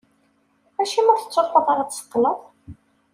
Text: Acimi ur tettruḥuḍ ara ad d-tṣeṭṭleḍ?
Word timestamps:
Acimi 0.81 1.09
ur 1.13 1.17
tettruḥuḍ 1.19 1.67
ara 1.71 1.81
ad 1.83 1.87
d-tṣeṭṭleḍ? 1.89 2.39